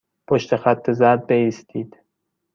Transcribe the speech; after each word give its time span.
پشت 0.27 0.55
خط 0.55 0.91
زرد 0.91 1.27
بایستید. 1.27 1.95